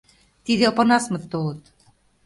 Тиде 0.45 0.63
Опанасмыт 0.71 1.23
толыт. 1.31 1.61